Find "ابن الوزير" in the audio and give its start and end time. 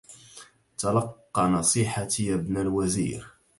2.35-3.27